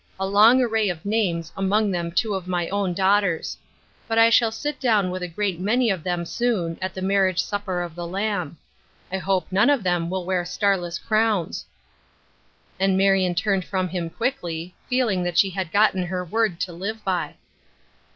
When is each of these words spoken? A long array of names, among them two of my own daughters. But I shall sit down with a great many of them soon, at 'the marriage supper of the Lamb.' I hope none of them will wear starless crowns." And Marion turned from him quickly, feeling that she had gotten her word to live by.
A 0.19 0.25
long 0.25 0.59
array 0.63 0.89
of 0.89 1.05
names, 1.05 1.53
among 1.55 1.91
them 1.91 2.11
two 2.11 2.33
of 2.33 2.47
my 2.47 2.67
own 2.69 2.91
daughters. 2.95 3.55
But 4.07 4.17
I 4.17 4.31
shall 4.31 4.51
sit 4.51 4.79
down 4.79 5.11
with 5.11 5.21
a 5.21 5.27
great 5.27 5.59
many 5.59 5.91
of 5.91 6.03
them 6.03 6.25
soon, 6.25 6.79
at 6.81 6.95
'the 6.95 7.03
marriage 7.03 7.37
supper 7.43 7.83
of 7.83 7.93
the 7.93 8.07
Lamb.' 8.07 8.57
I 9.11 9.19
hope 9.19 9.45
none 9.51 9.69
of 9.69 9.83
them 9.83 10.09
will 10.09 10.25
wear 10.25 10.43
starless 10.43 10.97
crowns." 10.97 11.65
And 12.79 12.97
Marion 12.97 13.35
turned 13.35 13.63
from 13.65 13.89
him 13.89 14.09
quickly, 14.09 14.73
feeling 14.89 15.21
that 15.21 15.37
she 15.37 15.51
had 15.51 15.71
gotten 15.71 16.07
her 16.07 16.25
word 16.25 16.59
to 16.61 16.73
live 16.73 17.03
by. 17.03 17.35